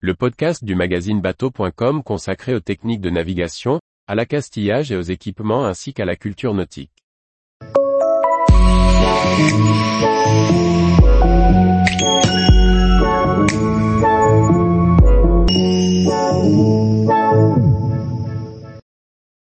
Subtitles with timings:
[0.00, 5.64] le podcast du magazine bateau.com consacré aux techniques de navigation, à l'accastillage et aux équipements
[5.64, 6.92] ainsi qu'à la culture nautique.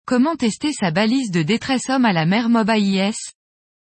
[0.06, 3.34] Comment tester sa balise de détresse homme à la mer Mob AIS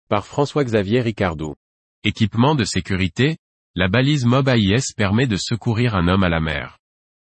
[0.09, 1.55] Par François-Xavier Ricardou.
[2.03, 3.37] Équipement de sécurité,
[3.79, 6.79] la balise Mob AIS permet de secourir un homme à la mer.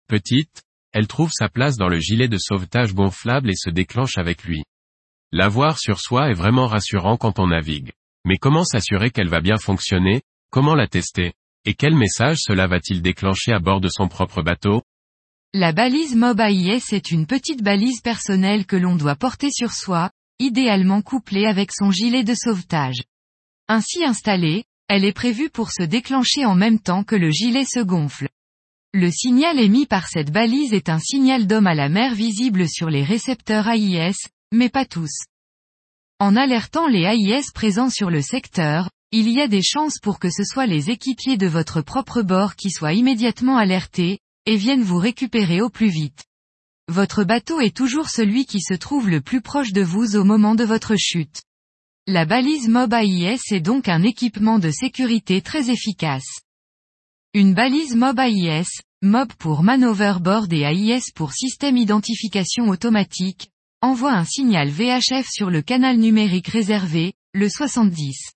[0.07, 0.62] Petite,
[0.93, 4.63] elle trouve sa place dans le gilet de sauvetage gonflable et se déclenche avec lui.
[5.32, 7.90] L'avoir sur soi est vraiment rassurant quand on navigue.
[8.25, 11.32] Mais comment s'assurer qu'elle va bien fonctionner, comment la tester,
[11.64, 14.82] et quel message cela va-t-il déclencher à bord de son propre bateau?
[15.52, 20.13] La balise Mob AIS est une petite balise personnelle que l'on doit porter sur soi,
[20.39, 23.02] idéalement couplée avec son gilet de sauvetage.
[23.66, 27.81] Ainsi installée, elle est prévue pour se déclencher en même temps que le gilet se
[27.81, 28.29] gonfle.
[28.95, 32.89] Le signal émis par cette balise est un signal d'homme à la mer visible sur
[32.89, 34.17] les récepteurs AIS,
[34.50, 35.25] mais pas tous.
[36.19, 40.30] En alertant les AIS présents sur le secteur, il y a des chances pour que
[40.30, 44.98] ce soit les équipiers de votre propre bord qui soient immédiatement alertés, et viennent vous
[44.98, 46.25] récupérer au plus vite.
[46.89, 50.55] Votre bateau est toujours celui qui se trouve le plus proche de vous au moment
[50.55, 51.42] de votre chute.
[52.11, 56.41] La balise MOB AIS est donc un équipement de sécurité très efficace.
[57.34, 63.51] Une balise MOB AIS, MOB pour Manover Board et AIS pour Système Identification Automatique,
[63.83, 68.33] envoie un signal VHF sur le canal numérique réservé, le 70.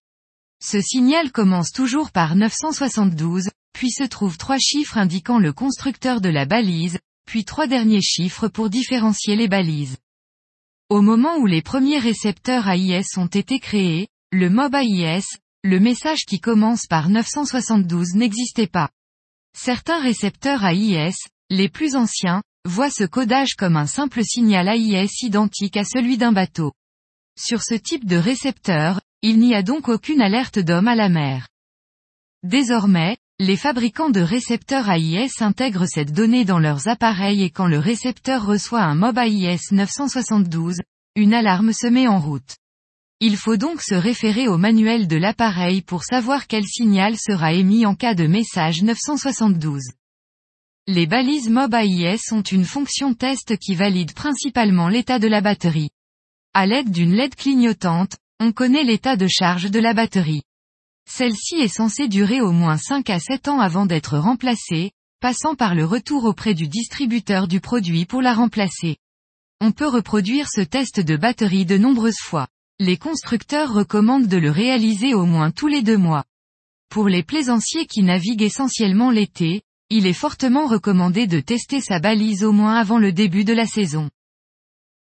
[0.62, 6.28] Ce signal commence toujours par 972, puis se trouvent trois chiffres indiquant le constructeur de
[6.28, 9.96] la balise, puis trois derniers chiffres pour différencier les balises.
[10.88, 15.24] Au moment où les premiers récepteurs AIS ont été créés, le MOB AIS,
[15.62, 18.90] le message qui commence par 972 n'existait pas.
[19.56, 21.14] Certains récepteurs AIS,
[21.50, 26.32] les plus anciens, voient ce codage comme un simple signal AIS identique à celui d'un
[26.32, 26.72] bateau.
[27.38, 31.48] Sur ce type de récepteur, il n'y a donc aucune alerte d'homme à la mer.
[32.42, 37.78] Désormais, les fabricants de récepteurs AIS intègrent cette donnée dans leurs appareils et quand le
[37.78, 40.76] récepteur reçoit un MOB AIS 972,
[41.16, 42.56] une alarme se met en route.
[43.20, 47.86] Il faut donc se référer au manuel de l'appareil pour savoir quel signal sera émis
[47.86, 49.80] en cas de message 972.
[50.86, 55.90] Les balises MOB AIS ont une fonction test qui valide principalement l'état de la batterie.
[56.54, 60.42] À l'aide d'une LED clignotante, on connaît l'état de charge de la batterie.
[61.08, 65.74] Celle-ci est censée durer au moins 5 à 7 ans avant d'être remplacée, passant par
[65.74, 68.96] le retour auprès du distributeur du produit pour la remplacer.
[69.60, 72.48] On peut reproduire ce test de batterie de nombreuses fois.
[72.80, 76.24] Les constructeurs recommandent de le réaliser au moins tous les deux mois.
[76.88, 82.42] Pour les plaisanciers qui naviguent essentiellement l'été, il est fortement recommandé de tester sa balise
[82.42, 84.10] au moins avant le début de la saison.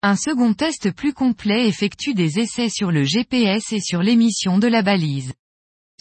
[0.01, 4.67] Un second test plus complet effectue des essais sur le GPS et sur l'émission de
[4.67, 5.33] la balise.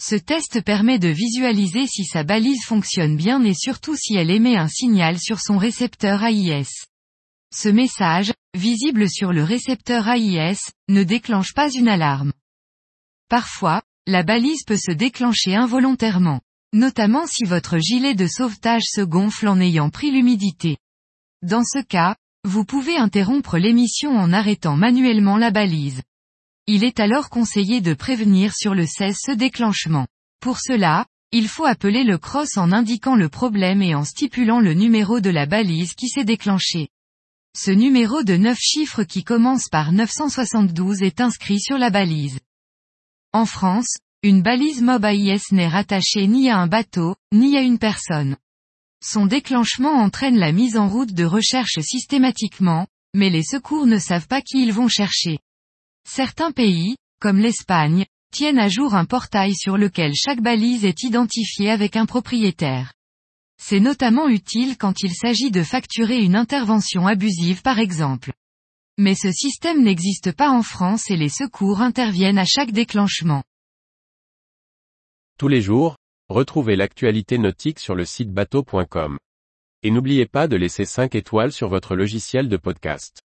[0.01, 4.55] Ce test permet de visualiser si sa balise fonctionne bien et surtout si elle émet
[4.55, 6.85] un signal sur son récepteur AIS.
[7.53, 12.31] Ce message, visible sur le récepteur AIS, ne déclenche pas une alarme.
[13.29, 16.39] Parfois, la balise peut se déclencher involontairement,
[16.71, 20.77] notamment si votre gilet de sauvetage se gonfle en ayant pris l'humidité.
[21.41, 26.01] Dans ce cas, vous pouvez interrompre l'émission en arrêtant manuellement la balise.
[26.71, 30.05] Il est alors conseillé de prévenir sur le 16 ce déclenchement.
[30.39, 34.75] Pour cela, il faut appeler le cross en indiquant le problème et en stipulant le
[34.75, 36.89] numéro de la balise qui s'est déclenchée.
[37.57, 42.39] Ce numéro de 9 chiffres qui commence par 972 est inscrit sur la balise.
[43.33, 47.79] En France, une balise MOB AIS n'est rattachée ni à un bateau, ni à une
[47.79, 48.37] personne.
[49.03, 52.85] Son déclenchement entraîne la mise en route de recherche systématiquement,
[53.15, 55.39] mais les secours ne savent pas qui ils vont chercher.
[56.07, 61.69] Certains pays, comme l'Espagne, tiennent à jour un portail sur lequel chaque balise est identifiée
[61.69, 62.93] avec un propriétaire.
[63.61, 68.31] C'est notamment utile quand il s'agit de facturer une intervention abusive par exemple.
[68.97, 73.43] Mais ce système n'existe pas en France et les secours interviennent à chaque déclenchement.
[75.37, 75.97] Tous les jours,
[76.29, 79.17] retrouvez l'actualité nautique sur le site bateau.com.
[79.83, 83.21] Et n'oubliez pas de laisser 5 étoiles sur votre logiciel de podcast.